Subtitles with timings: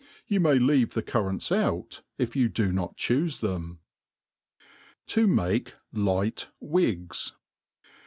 [0.25, 3.77] Yea may leave the currants out, if you do not chufe them.
[5.05, 7.33] To mate light Wigs.